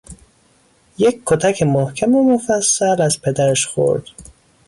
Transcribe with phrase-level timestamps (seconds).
[0.97, 4.03] یک کتک محکم و مفصل از پدرش خورد